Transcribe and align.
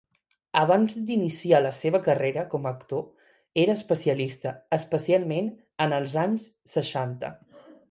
Abans 0.59 0.95
d'iniciar 1.09 1.59
la 1.65 1.73
seva 1.79 2.01
carrera 2.07 2.45
com 2.53 2.65
a 2.65 2.71
actor 2.77 3.05
era 3.65 3.77
especialista, 3.81 4.55
especialment 4.81 5.53
en 5.89 5.97
els 6.01 6.19
anys 6.27 6.51
seixanta. 6.77 7.35